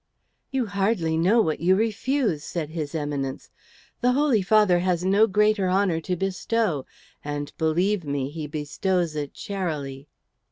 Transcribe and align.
"You 0.49 0.65
hardly 0.65 1.15
know 1.15 1.43
what 1.43 1.59
you 1.59 1.75
refuse," 1.75 2.43
said 2.43 2.71
his 2.71 2.95
Eminence. 2.95 3.51
"The 4.01 4.13
Holy 4.13 4.41
Father 4.41 4.79
has 4.79 5.05
no 5.05 5.27
greater 5.27 5.69
honour 5.69 6.01
to 6.01 6.15
bestow, 6.15 6.87
and, 7.23 7.51
believe 7.59 8.03
me, 8.03 8.31
he 8.31 8.47
bestows 8.47 9.15
it 9.15 9.35
charily." 9.35 10.07